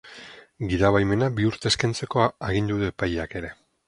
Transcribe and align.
Gidabaimena 0.69 1.27
bi 1.39 1.45
urtez 1.49 1.71
kentzeko 1.83 2.23
agindu 2.47 2.79
du 2.81 2.89
epaileak 2.93 3.37
ere. 3.41 3.53